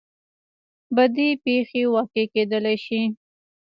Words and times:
بدې 0.95 1.29
پېښې 1.43 1.83
واقع 1.95 2.25
کېدلی 2.33 2.77
شي. 2.85 3.01